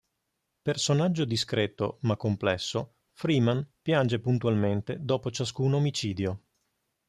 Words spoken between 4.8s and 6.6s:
dopo ciascun omicidio.